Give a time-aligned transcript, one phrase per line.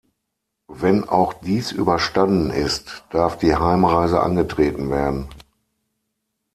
[0.67, 5.29] Wenn auch dies überstanden ist, darf die Heimreise angetreten werden.